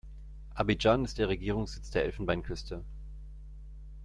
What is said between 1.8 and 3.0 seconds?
der Elfenbeinküste.